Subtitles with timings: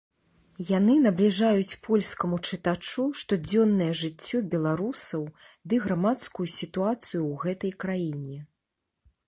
[0.77, 5.27] Яны набліжаюць польскаму чытачу штодзённае жыццё беларусаў
[5.73, 8.37] ды грамадскую сітуацыю ў гэтай краіне.